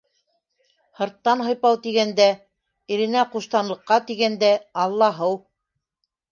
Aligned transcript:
Һырттан 1.01 1.43
һыйпау 1.47 1.77
тигәндә, 1.83 2.27
иренә 2.97 3.27
ҡуштанлыҡҡа 3.37 4.01
тигәндә, 4.11 4.53
аллаһыу! 4.89 5.41